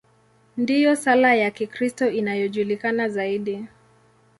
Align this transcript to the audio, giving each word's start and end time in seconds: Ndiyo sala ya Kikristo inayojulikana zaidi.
Ndiyo 0.57 0.95
sala 0.95 1.35
ya 1.35 1.51
Kikristo 1.51 2.09
inayojulikana 2.09 3.09
zaidi. 3.09 3.65